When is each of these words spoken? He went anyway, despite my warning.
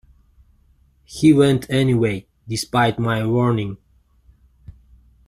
He 1.05 1.31
went 1.31 1.69
anyway, 1.69 2.25
despite 2.47 2.97
my 2.97 3.23
warning. 3.23 3.77